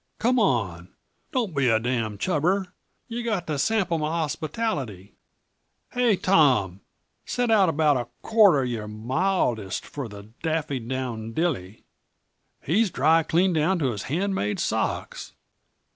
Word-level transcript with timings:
Come 0.17 0.39
on 0.39 0.95
don't 1.31 1.55
be 1.55 1.67
a 1.67 1.79
damn' 1.79 2.17
chubber! 2.17 2.73
Yuh 3.07 3.21
got 3.23 3.45
to 3.45 3.59
sample 3.59 3.97
m' 3.97 4.01
hospitality. 4.11 5.13
Hey, 5.91 6.15
Tom! 6.15 6.81
set 7.23 7.51
out 7.51 7.69
about 7.69 7.97
a 7.97 8.07
quart 8.23 8.57
uh 8.57 8.61
your 8.63 8.87
mildest 8.87 9.85
for 9.85 10.07
Daffy 10.41 10.79
down 10.79 11.33
Dilly. 11.33 11.83
He's 12.63 12.89
dry, 12.89 13.21
clean 13.21 13.53
down 13.53 13.77
to 13.77 13.91
his 13.91 14.01
hand 14.09 14.33
made 14.33 14.59
socks." 14.59 15.33